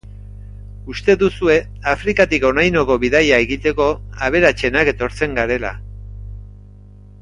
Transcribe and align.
Uste 0.93 1.15
duzue 1.23 1.57
Afrikatik 1.91 2.47
honainoko 2.51 2.97
bidaia 3.05 3.39
egiteko, 3.45 3.89
aberatsenak 4.31 4.93
etortzen 4.97 5.41
garela. 5.43 5.77